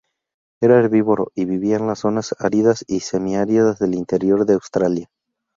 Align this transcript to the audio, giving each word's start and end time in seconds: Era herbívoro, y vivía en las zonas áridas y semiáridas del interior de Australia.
Era 0.63 0.79
herbívoro, 0.79 1.27
y 1.35 1.45
vivía 1.45 1.75
en 1.77 1.85
las 1.85 1.99
zonas 1.99 2.33
áridas 2.39 2.83
y 2.87 3.01
semiáridas 3.01 3.77
del 3.77 3.93
interior 3.93 4.47
de 4.47 4.55
Australia. 4.55 5.11